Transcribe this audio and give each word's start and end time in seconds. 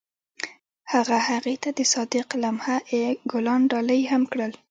هغه 0.93 1.17
هغې 1.27 1.55
ته 1.63 1.69
د 1.77 1.79
صادق 1.93 2.27
لمحه 2.41 2.75
ګلان 3.31 3.61
ډالۍ 3.71 4.01
هم 4.11 4.23
کړل. 4.31 4.51